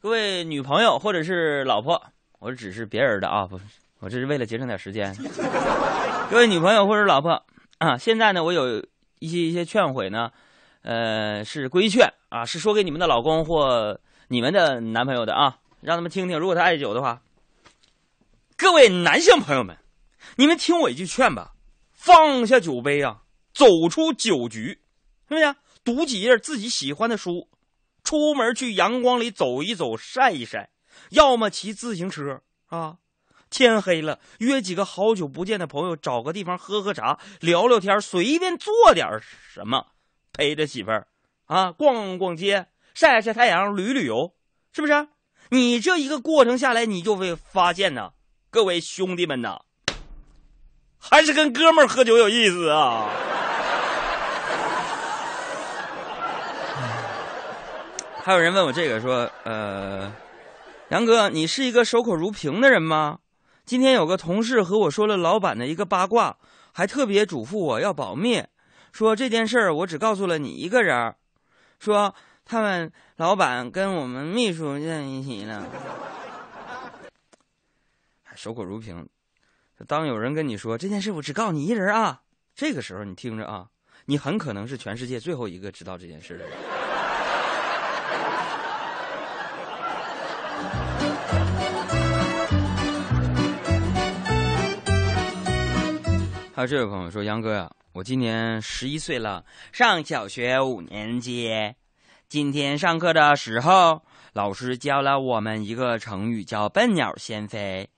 [0.00, 2.02] 各位女朋友或者是老婆，
[2.38, 3.60] 我只是别人的啊，不，
[4.00, 5.14] 我这是为了节省点时间。
[6.30, 7.44] 各位女朋友或者老婆
[7.78, 8.84] 啊，现在呢，我有
[9.18, 10.30] 一些一些劝诲呢，
[10.82, 17.20] 呃，是规劝啊，是说给你们的老公或你们的男朋友的啊，让他们听听，如果他爱酒的话，
[18.56, 19.76] 各位男性朋友们，
[20.36, 21.52] 你们听我一句劝吧，
[21.92, 24.80] 放下酒杯啊，走出酒局，
[25.28, 25.54] 是不是？
[25.84, 27.48] 读几页自己喜欢的书，
[28.04, 30.70] 出门去阳光里走一走，晒一晒，
[31.10, 32.98] 要么骑自行车啊。
[33.48, 39.08] 天黑了，约几个好久不见的朋友，找个地方喝喝茶，聊聊天，随便做点
[39.52, 39.88] 什么，
[40.32, 41.08] 陪着媳妇儿
[41.46, 44.36] 啊，逛逛街，晒晒太阳，旅旅游，
[44.72, 45.08] 是不是？
[45.48, 48.12] 你这一个过程下来，你就会发现呢，
[48.50, 49.62] 各位兄弟们呐，
[50.96, 53.10] 还是跟哥们儿喝酒有意思啊。
[58.22, 60.12] 还有人问我这个说，呃，
[60.90, 63.18] 杨哥，你是一个守口如瓶的人吗？
[63.64, 66.36] 今天有个同事和我说了老板的一个八卦，
[66.72, 68.44] 还特别嘱咐我要保密，
[68.92, 71.16] 说这件事儿我只告诉了你一个人儿，
[71.78, 75.66] 说他们老板跟我们秘书在一起呢。
[78.22, 79.08] 还守口如瓶，
[79.86, 82.20] 当有人跟你说这件事我只告诉你一人啊，
[82.54, 83.68] 这个时候你听着啊，
[84.04, 86.79] 你很可能是全世界最后一个知道这件事的人。
[96.52, 101.48] 还有这位朋友说：“杨哥呀，我今年十一岁了，上小学五年级。
[102.28, 107.88] 今天上课的时候，老师教了我们一个成语，叫‘笨鸟先飞’。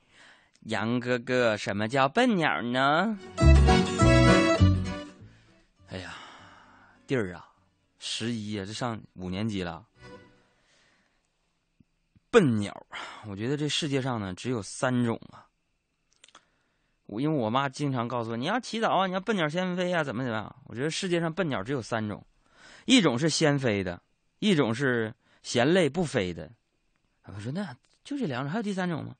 [0.66, 3.18] 杨哥哥，什么叫笨鸟呢？”
[5.88, 6.14] 哎呀，
[7.06, 7.48] 弟儿啊，
[7.98, 9.82] 十一啊，这上五年级了。
[12.30, 12.86] 笨鸟，
[13.26, 15.46] 我觉得这世界上呢，只有三种啊。
[17.20, 20.56] 因为我妈经常告诉我，你要起早啊，你要笨鸟先飞啊，怎么怎么样？
[20.66, 22.24] 我觉得世界上笨鸟只有三种，
[22.86, 24.00] 一种是先飞的，
[24.38, 26.50] 一种是嫌累不飞的。
[27.26, 29.14] 我说那就这两种，还有第三种吗？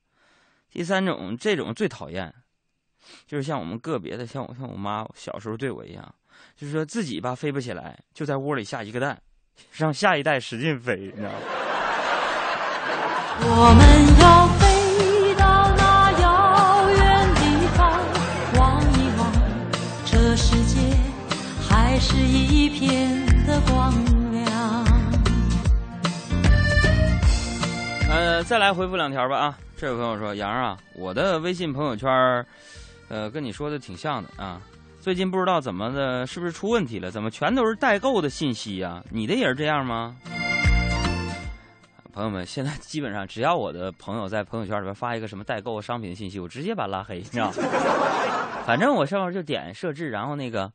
[0.71, 2.33] 第三种这种最讨厌，
[3.27, 6.15] 就是像我们个别的，像我像我妈小时候对我一样，
[6.55, 9.21] 就是说自己吧飞不起来，就在窝里下一个蛋，
[9.71, 11.37] 让下一代使劲飞，你知道吗？
[13.45, 14.12] 我们
[28.43, 29.57] 呃，再来回复两条吧啊！
[29.77, 32.11] 这位朋友说：“杨啊，我的微信朋友圈，
[33.07, 34.61] 呃，跟你说的挺像的啊。
[34.99, 37.09] 最近不知道怎么的，是不是出问题了？
[37.09, 39.01] 怎么全都是代购的信息呀？
[39.09, 40.15] 你的也是这样吗？”
[42.11, 47.53] 朋友们，现在基本上只要我的朋友在朋友圈里边发一个什么代购商品信息，我直接把他拉黑，你知道吗？
[48.67, 50.69] 反正我上面就点设置，然后那个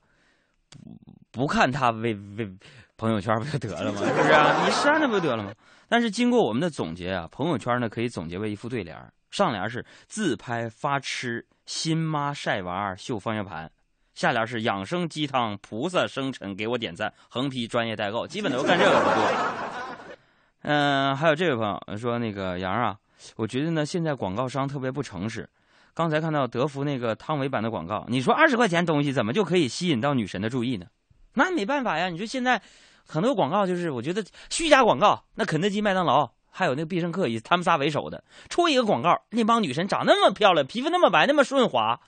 [1.31, 2.51] 不不看他微微
[2.97, 4.01] 朋友圈不就得了吗？
[4.07, 4.65] 是不是啊？
[4.65, 5.53] 你删了不就得了吗？
[5.89, 8.97] 但是经过我们的总结啊，朋友圈呢可以总结为一副对联，
[9.31, 13.71] 上联是自拍发吃，新妈晒娃秀方向盘，
[14.15, 20.19] 下联是养生鸡汤，菩萨生辰给我点赞，横批专业代购，基本都干这个不多。
[20.63, 22.99] 嗯，还有这位朋友说，那个杨啊，
[23.37, 25.49] 我觉得呢，现在广告商特别不诚实。
[25.95, 30.87] 刚才看到德芙那个汤唯版的广告，你说二十块钱东西怎么就可以吸引到女神的注意呢？
[31.35, 32.61] 那没办法呀，你说现在
[33.09, 35.25] 很多广告就是我觉得虚假广告。
[35.35, 41.99] 那肯德基、麦当劳还有那个必胜客以他们仨为首的出一个广告，那帮女神长那么漂亮，皮肤那么白，那么顺滑，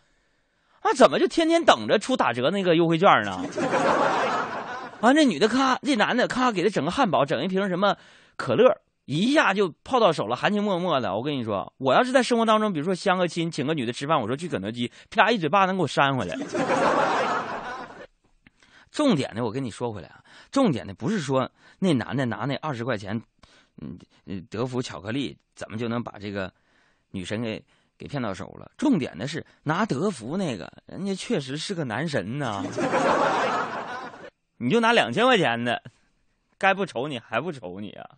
[0.80, 3.42] 啊，怎么就天天等着出打折那个优惠券呢？
[5.00, 7.96] 完，那女的咔，这男的咔给他整个汉堡，整一瓶什么？
[8.36, 11.14] 可乐一下就泡到手了，含情脉脉的。
[11.14, 16.36] 我跟你说，我要是在生活当中，比如说相个亲，请个女的吃饭，我说去肯德基，啪一嘴巴能给我扇回来。
[18.90, 23.20] 重点的，我跟你说回来啊，重点的不是说那男的拿那二十块钱，
[23.80, 26.52] 嗯嗯，德芙巧克力怎么就能把这个
[27.10, 27.64] 女神给
[27.96, 28.70] 给骗到手了？
[28.76, 32.64] 重点的是拿德芙那个，人家确实是个男神呐。
[34.58, 35.82] 你就拿两千块钱的，
[36.58, 38.10] 该不愁你还不愁你啊？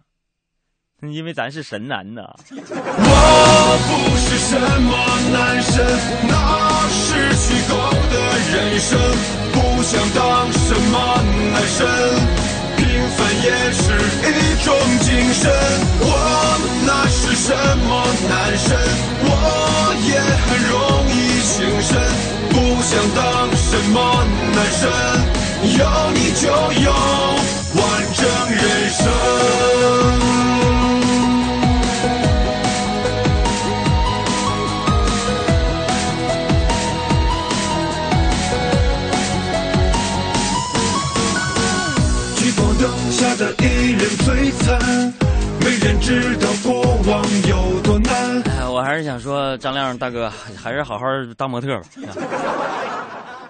[1.11, 2.23] 因为咱是神男呐。
[2.49, 2.57] 我
[3.91, 4.95] 不是什么
[5.35, 5.83] 男神，
[6.29, 7.75] 那是虚构
[8.07, 8.15] 的
[8.53, 8.95] 人生，
[9.51, 10.95] 不想当什么
[11.51, 11.83] 男神，
[12.76, 13.83] 平凡也是
[14.31, 14.31] 一
[14.62, 14.70] 种
[15.01, 15.51] 精神。
[15.99, 16.07] 我
[16.87, 17.91] 那是什么
[18.31, 18.79] 男神，
[19.24, 19.29] 我
[20.07, 20.79] 也很容
[21.11, 21.99] 易情深，
[22.51, 23.99] 不想当什么
[24.55, 24.87] 男神，
[25.79, 25.83] 有
[26.14, 26.47] 你就
[26.81, 26.93] 有
[27.74, 27.83] 完
[28.14, 28.22] 整
[28.55, 29.32] 人生。
[43.43, 44.78] 的一人璀璨，
[45.59, 46.80] 没人知道过
[47.11, 48.40] 往有多难。
[48.43, 51.05] 哎，我还是想说，张亮大哥还是好好
[51.36, 51.82] 当模特吧。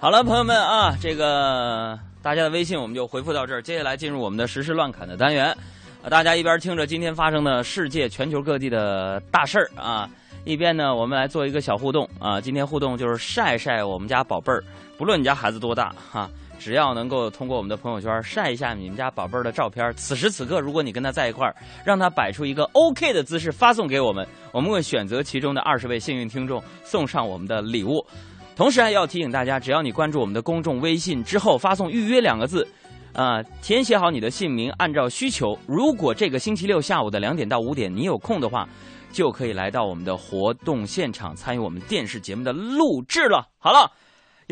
[0.00, 5.54] 好了，朋友们啊，这个大家的微信我们就回复到这儿，接下来进入我们的实时乱侃的单元。
[6.02, 10.08] 啊，大家一边听着今天发生的世界全球各地的大事儿啊，
[10.44, 12.40] 一边呢我们来做一个小互动啊。
[12.40, 14.64] 今天互动就是晒晒我们家宝贝儿，
[14.96, 16.30] 不论你家孩子多大哈、
[16.62, 28.06] 只要能够通过我们的朋友圈晒一下你们家宝贝儿的照片，此时此刻如果你跟他在一块儿，让他摆出一个 OK 的姿势发送给我们，我们会选择其中的二十位幸运听众送上我们的礼物。
[28.54, 32.64] 同时还要提醒大家，只要你关注我们的公众微信之后发送“预约”两个字，
[33.12, 38.68] 啊、填写好你的姓名，按照需求，如果这个星期六下午的两点到五点你有空的话，
[39.10, 43.48] 就可以来到我们的活动现场参与我们电视节目的录制了。
[43.58, 43.90] 好了，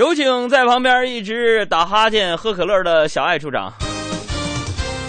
[0.01, 3.71] 有请在旁边一直打哈欠、喝可乐的小爱处长。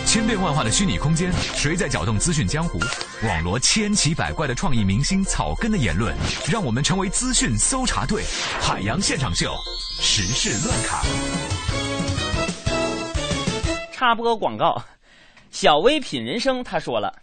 [0.06, 2.78] 千变万化的虚拟空间，谁在搅动资讯江湖？
[3.26, 6.14] 网罗千奇百怪的创意明星草根的言论，
[6.52, 8.22] 让我们成为资讯搜查队。
[8.60, 9.56] 海洋现场秀，
[10.02, 11.02] 时事乱侃。
[13.94, 14.84] 插播广告，
[15.52, 17.14] 小微品人生他说了。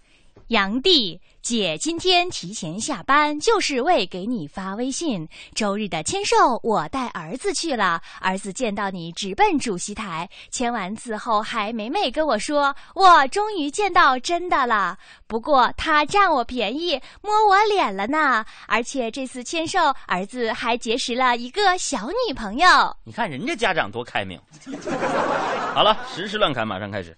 [0.46, 5.26] 杨弟，姐今天提前下班，就是为给你发微信。
[5.55, 8.03] 周日的签售，我带儿子去了。
[8.20, 10.28] 儿子见到你，直奔主席台。
[10.51, 18.44] 签完字后，还美美跟我说：“我终于见到真的了。”不过他占我便宜，摸我脸了呢。
[18.66, 22.68] 而且这次签售，儿子还结识了一个小女朋友。
[23.05, 24.38] 你看人家家长多开明。
[25.72, 27.16] 好了，实时乱侃马上开始。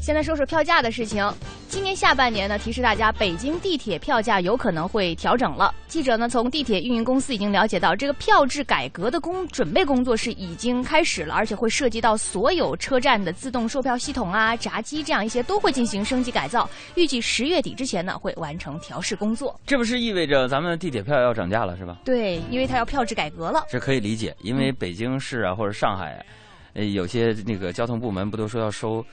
[0.00, 1.30] 现在说说票价的事情。
[1.68, 5.72] 今年下半年呢，提示大家，北京地铁票价有可能会调整了。
[5.88, 16.68] 记者呢，从地铁运营公司已经了解到，这个票制改革的工准备工作是已经开始了，而且会涉及到所有车站的自动售票系统啊、闸机这样一些都会进行升级改造。
[16.94, 19.54] 预计十月底之前呢，会完成调试工作。
[19.66, 21.98] 这不是意味着咱们地铁票要涨价了是吧？
[22.06, 23.64] 对，因为它要票制改革了。
[23.70, 26.24] 这可以理解，因为北京市啊或者上海，
[26.72, 29.04] 呃，有些那个交通部门不都说要收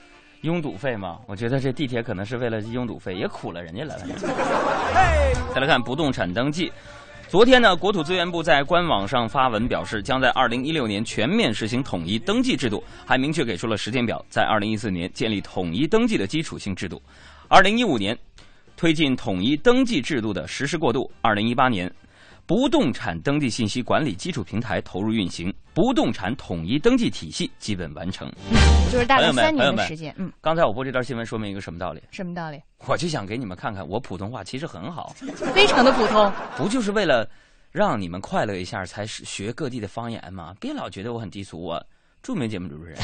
[0.42, 1.18] 拥堵费吗？
[1.26, 3.96] 我觉得这地铁可能是为了拥堵费，也苦了人家了。
[5.52, 6.70] 再来看不动产登记。
[7.26, 17.02] 昨天呢，国土资源部在官网上发文表示，将在二零一六年全面实行统一登记制度，还明确给出了时间表，在二零一四年建立统一登记的基础性制度，
[17.48, 18.16] 二零一五年
[18.76, 21.92] 推进统一登记制度的实施过渡，二零一八年
[22.48, 28.26] 不动产登记信息管理基础平台投入运行，不动产统一登记体系基本完成。
[28.90, 30.14] 就是大概三年的时间。
[30.16, 32.02] 嗯，刚才我播这段新闻说明一个什么道理？
[32.10, 32.58] 什么道理？
[32.86, 35.14] 我就想给你们看看，我普通话其实很好，
[35.52, 36.32] 非常的普通。
[36.56, 37.28] 不就是为了
[37.70, 40.54] 让你们快乐一下才是学各地的方言吗？
[40.58, 41.78] 别老觉得我很低俗，我
[42.22, 42.98] 著名节目主持人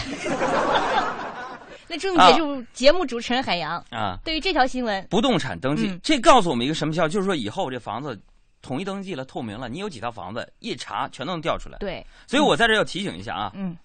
[1.86, 4.16] 那著名节目、节目主持人海洋，啊。
[4.24, 7.06] 对于这条新闻，不动产登记，嗯这告诉我们一个什么效？
[7.06, 8.18] 就是说以后这房子
[8.64, 11.76] 统一登记了，透明了，你有几套房子，一查全都能调出来。
[11.78, 13.76] 对，所以我在这要提醒一下啊，嗯，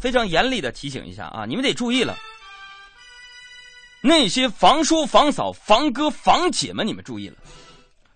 [0.00, 2.18] 非常严厉的提醒一下啊，你们得注意了。
[4.02, 7.36] 那些房叔、房嫂、房哥、房姐们，你们注意了。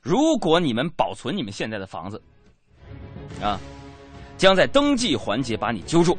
[0.01, 2.21] 如果你们保存你们现在的房子，
[3.41, 3.59] 啊，
[4.37, 6.17] 将在登记环节把你揪住；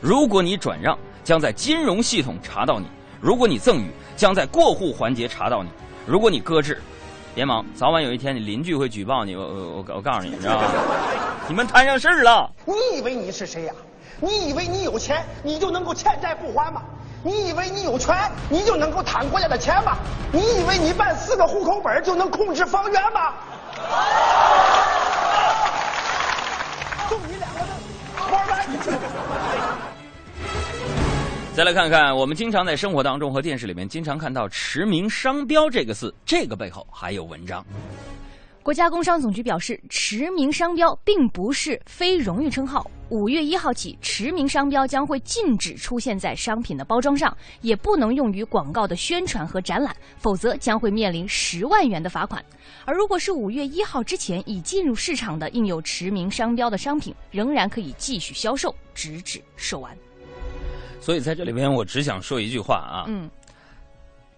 [0.00, 2.86] 如果你转让，将在金融系统查到你；
[3.20, 5.70] 如果你赠与，将在过户环节查到你；
[6.06, 6.80] 如果你搁置，
[7.36, 9.36] 别忙，早晚有一天你邻居会举报你。
[9.36, 10.64] 我我我我告诉你，你知道吗？
[11.46, 12.50] 你们摊上事儿了。
[12.64, 13.74] 你以为你是谁呀、
[14.20, 16.80] 你以为你有钱，你就能够欠债不还吗？
[17.22, 18.16] 你以为你有权，
[18.48, 19.98] 你就能够贪国家的钱吗？
[20.32, 23.34] 你以为你办四个户口本就能控制房源吗？
[27.10, 27.66] 就你两个字
[28.32, 28.66] 玩完。
[31.56, 37.64] 再来看看，我们经常在生活当中和电视里面经常看到“驰名商标”这个字，这个背后还有文章。
[38.62, 42.90] 国家工商总局表示，驰名商标并不是非荣誉称号。
[43.08, 52.44] 五月一号起，驰名商标将会禁止出现在商品的包装上，也不能用于广告的宣传和展览，否则将会面临十万元的罚款。
[52.84, 59.96] 而如果是五月一号之前已进入市场的印有驰名商标的商品，仍然可以继续销售，直至售完。
[61.00, 63.30] 所以在这里边，我只想说一句话啊，嗯，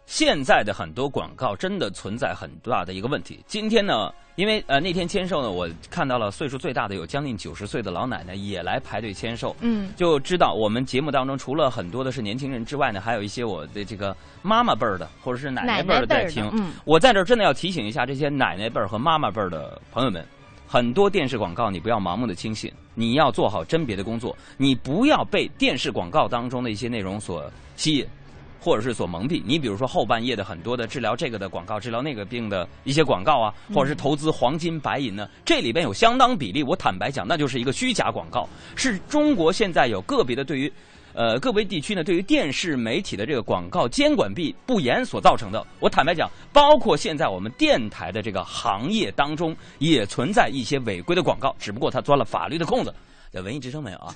[0.05, 3.43] 现在的很多广告真的存在很大的一个问题。
[3.47, 16.45] 今天呢，因为呃那天签售呢，我看到了岁数最大的有将近九十岁的老奶奶也来排队签售，嗯，就知道我们节目当中除了很多的是年轻人之外呢，还有一些我的这个妈妈辈儿的或者是奶奶辈儿的在听。
[16.45, 20.25] 奶奶的嗯我在这儿真的要提醒一下这些奶奶辈儿和妈妈辈儿的朋友们。
[20.69, 28.07] 很多电视广告你不要盲目的轻信，你要做好甄别的工作，你不要被电视广告当中的一些内容所吸引。
[28.61, 29.41] 或者是所蒙蔽。
[29.47, 40.71] 你比如说后半夜的很多的治疗这个的广告，治疗那个病的一些广告啊，或者是投资黄金白银呢，这里边有相当比例，我坦白讲，那就是一个虚假广告，是中国现在有个别的对于。
[41.19, 52.95] 呃，个别地区呢，对于电视媒体的这个广告监管不不严所造成的，我坦白讲，包括现在我们电台的这个行业当中，也存在一些违规的广告，只不过他钻了法律的空子。
[53.31, 54.15] 在文艺之声没有啊？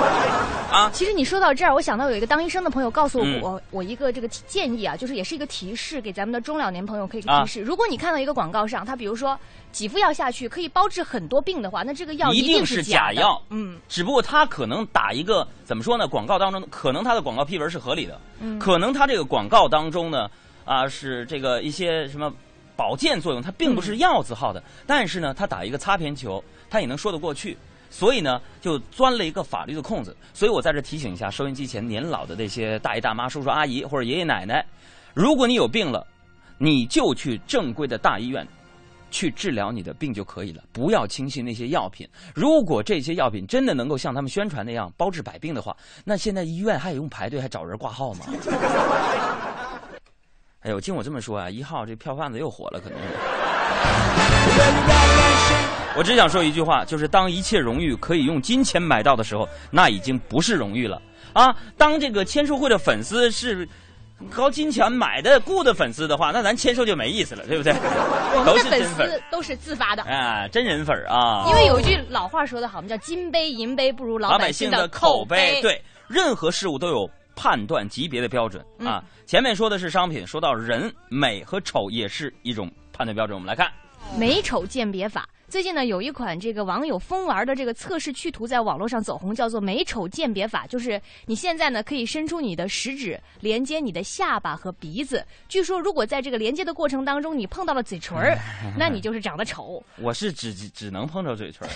[0.70, 7.62] 啊，其实你说到这儿，我想到有一个当医生的朋友告诉我，我一个这个建议啊，就是也是一个提示，给咱们的中老年朋友可以提示。
[7.62, 9.38] 如果你看到一个广告上，他比如说
[9.72, 13.40] 几副药下去可以包治很多病的话，那这个药一定是假药。
[13.48, 16.06] 嗯，只不过他可能打一个怎么说呢？
[16.06, 20.28] 广告当中可能他的广告批文是合理的，嗯，可能他这个广告当中呢
[20.64, 22.30] 啊是这个一些什么
[22.76, 27.56] 保健作用，它并不是药字号的，但是呢，他打一个擦边球，他也能说得过去。
[27.94, 30.16] 所以呢，就钻了一个法律的空子。
[30.32, 34.66] 所以我在这提醒一下收音机前年老的那些大爷大妈、叔叔阿姨或者爷爷奶奶，
[35.14, 36.04] 如果你有病了，
[36.58, 38.44] 你就去正规的大医院
[39.12, 42.04] 去治疗你的病就可以了，不要轻信那些药品。
[42.34, 48.26] 如果这些药品真的能够像他们宣传那样包治百病的话，那现在医院还用排队还找人挂号吗？
[50.62, 53.04] 哎呦，听我这么说啊，一号这票贩子又火了，可能是。
[55.96, 61.00] 我只想说一句话，就是当一切荣誉可以用金钱买到的时候，那已经不是荣誉了
[61.32, 61.54] 啊！
[61.76, 63.68] 当这个签售会的粉丝是
[64.30, 67.72] 靠金钱买的雇的粉丝的话，那咱签售就没意思了，对不对？
[67.72, 71.44] 我们的粉丝都是自发的啊，真人粉啊！
[71.48, 75.60] 因为有一句老话说得好，我们叫金杯银杯不如老百姓的口碑。
[75.62, 79.02] 对，任何事物都有判断级别的标准啊。
[79.26, 83.36] 前面说的是商品，说到人美和丑也是一种判断标准。
[83.36, 83.70] 我们来看
[84.18, 85.28] 美丑鉴别法。
[85.48, 90.66] 最近呢，有一款这个网友疯玩的这个测试趣图在网络上走红，叫做美丑鉴别法。
[90.66, 95.24] 就是你现在呢，可以伸出你的食指连接你的下巴和鼻子。
[95.48, 98.36] 据说，如果在这个连接的过程当中，你碰到了嘴唇儿，
[98.78, 99.82] 那你就是长得丑。
[99.98, 101.68] 我是只只能碰着嘴唇。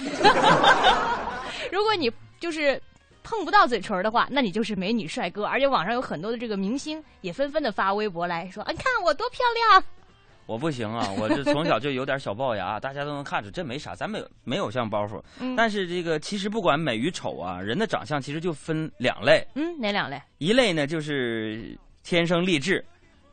[1.70, 2.10] 如果你
[2.40, 2.80] 就是
[3.22, 5.44] 碰不到嘴唇的话，那你就是美女帅哥。
[5.44, 9.84] 而且网上有很多的这个明星也纷纷的发微博来说：“啊，你看我多漂亮。”
[10.48, 15.22] 我不行啊，我这从小就有点小龅牙，大家都能看出，这没啥，咱没有没有像包袱。
[15.54, 19.46] 但是这个其实不管美与丑啊，人的长相其实就分两类。
[19.56, 20.18] 嗯，哪两类？
[20.38, 22.82] 一类呢就是天生丽质，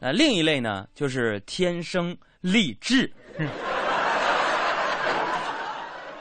[0.02, 3.10] 呃，另一类呢就是天生丽质。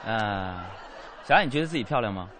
[0.06, 0.70] 啊，
[1.26, 2.30] 小安，你觉得自己漂亮吗？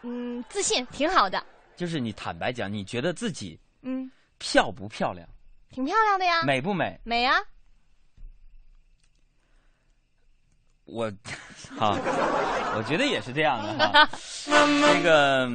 [0.00, 1.44] 嗯，自信，挺好的。
[1.76, 5.28] 就是你坦白讲，你觉得自己嗯漂不漂亮？
[5.68, 6.42] 挺漂亮的呀。
[6.42, 6.98] 美不美？
[7.04, 7.36] 美啊。
[10.84, 11.10] 我，
[11.78, 11.96] 好，
[12.76, 14.08] 我觉得也是这样的哈。
[14.80, 15.50] 那个，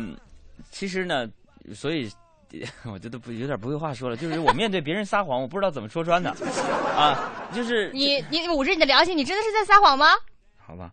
[0.72, 1.30] 其实呢，
[1.76, 2.10] 所以
[2.92, 4.16] 我觉得不有点不会话说了。
[4.16, 6.30] 就是我面对别人撒谎，我不知道怎么说穿的
[6.96, 7.32] 啊。
[7.54, 10.08] 就是你你捂着你的良心，你真的是在撒谎吗？
[10.58, 10.92] 好吧，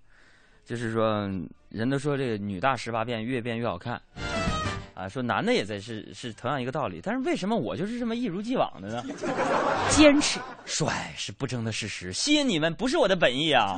[0.65, 1.29] 就是说，
[1.69, 4.01] 人都说这个女大十八变，越变越好看。
[4.95, 9.03] 啊，说男的也在是是同样一个道理，但是为什么我就是这么一如既往的呢？
[9.91, 13.77] 坚持，帅是不争的事实，吸引你们不是我的本意啊。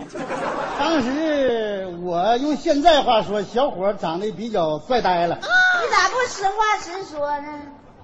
[0.79, 5.37] 当时我用现在话说，小伙长得比较帅呆了。
[5.37, 7.49] 你咋不实话实说呢？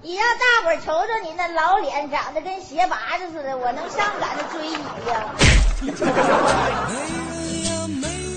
[0.01, 4.73] 你让大伙瞅瞅你那老脸，长得跟鞋拔子似的，我能上赶着追你
[5.07, 5.33] 呀？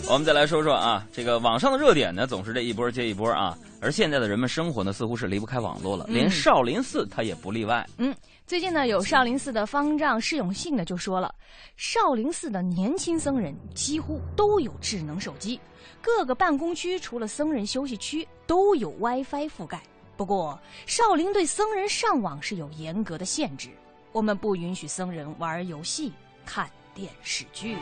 [0.09, 3.59] 我们再来说说啊，这个网上的热点呢，总是这一波接一波啊。
[3.81, 7.85] 而现在的人们生活呢，似乎是离不开网络了，连少林寺它也不例外。
[7.99, 8.15] 嗯，
[8.47, 11.35] 最近呢，有少林寺的方丈释永信呢就说了，
[11.77, 15.61] 少林寺的年轻僧人几乎都有智能手机，
[16.01, 19.83] 各个办公区除了僧人休息区都有 WiFi 覆盖。
[20.17, 23.71] 不过，少林对僧人上网是有严格的限制，
[24.13, 26.13] 我们不允许僧人玩游戏、
[26.45, 27.77] 看电视剧。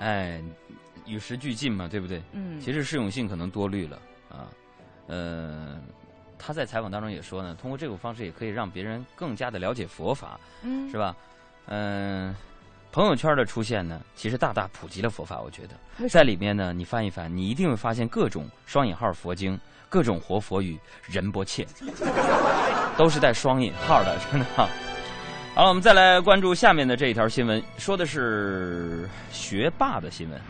[0.00, 0.42] 哎。
[1.08, 2.22] 与时俱进嘛，对不对？
[2.32, 3.98] 嗯，其实释永信可能多虑了
[4.28, 4.46] 啊，
[5.06, 5.78] 呃，
[6.38, 11.16] 他在采访当中也说呢，通过这种方式也可以让别人更加的了解佛法，嗯，是吧？
[11.66, 12.34] 嗯，
[12.92, 21.66] 朋友圈的出现呢，其实大大普及了佛法，我觉得在里面呢，你翻一翻，你一定会发现各种双引号佛经，各种活佛语，仁波切，
[22.96, 24.46] 都是带双引号的，真的。
[25.54, 30.40] 好了，我们再来关注下面的这一条新闻，说的是学霸的新闻。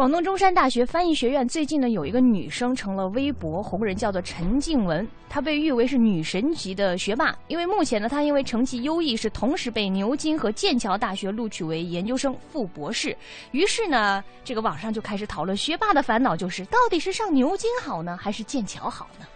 [0.00, 5.06] 广东中山大学翻译学院最近呢，有一个女生成了微博红人，叫做陈静文。
[5.28, 13.14] 她被誉为是女神级的学霸，因为目前呢，她因为成绩优异，是同时被牛津和剑桥大学录取为研究生副博士。
[13.50, 19.26] 于是呢，这个网上就开始讨论，学霸的烦恼就是到底是上牛津好呢，还是剑桥好呢？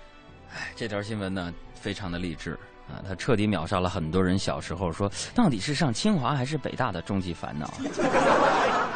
[0.54, 2.58] 哎，这条新闻呢，非常的励志
[2.88, 7.70] 啊，他彻底秒杀了很多人小时候说到底是上清华还是北大的终极烦恼。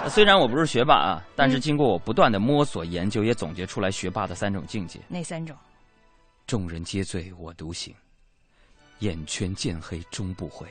[0.06, 5.56] 虽然我不是学霸啊，但是经过我不断的摸索研究，也总结出来学霸的三种境界：哪三种？
[6.46, 7.94] 众人皆醉我独醒，
[9.00, 10.66] 眼圈渐黑终不悔，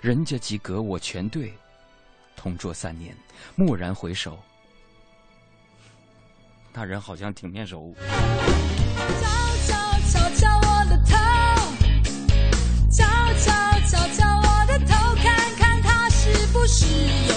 [0.00, 1.52] 人家及格我全对，
[2.36, 3.16] 同桌三年
[3.56, 4.38] 蓦然回首，
[6.72, 7.92] 那人好像挺面熟。
[9.58, 9.74] 敲
[10.08, 11.16] 敲敲我的头，
[12.90, 13.04] 敲
[13.38, 13.50] 敲
[13.88, 17.31] 敲敲我的头，看看他是不是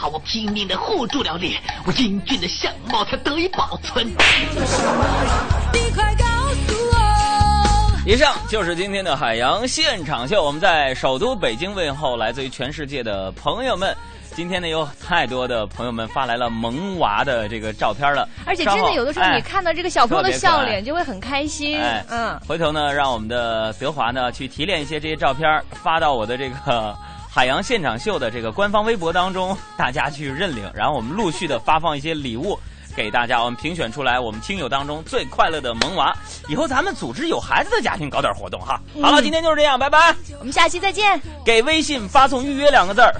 [0.00, 4.06] 好我拼命的护住了脸，我英俊的相貌才得以保存。
[4.06, 13.94] 你快告诉我，以上就是今天的海洋现场秀，我们在首都北京问候来自于全世界的朋友们。
[14.32, 21.78] 今天呢，有太多的朋友们发来了萌娃的这个照片了，而且真的有的时候哎你看到这个小朋友的笑脸，就会很开心。
[21.78, 26.96] 哎嗯，回头呢，让我们的德华呢去提炼一些这些照片，发到我的这个
[27.32, 32.58] 海洋现场秀的这个官方微博当中，大家去认领，然后我们陆续的发放一些礼物。
[32.96, 36.12] 给大家，我们评选出来我们听友当中最快乐的萌娃。
[36.48, 38.80] 以后咱们组织有孩子的家庭搞点活动哈。
[39.00, 40.12] 好了，今天就是这样，拜拜。
[40.40, 41.22] 我们下期再见。
[41.44, 43.14] 给微信发送“预约”两个字儿，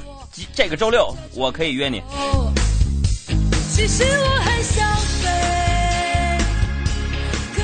[0.53, 2.03] 这个周六我可以约你。
[3.71, 4.90] 其实我很想